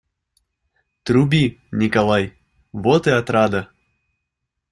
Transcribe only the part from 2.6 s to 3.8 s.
вот и ограда.